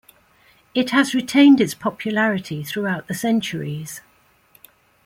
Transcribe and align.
It 0.73 0.89
has 0.89 1.13
retained 1.13 1.61
its 1.61 1.75
popularity 1.75 2.63
throughout 2.63 3.07
the 3.07 3.13
centuries. 3.13 4.01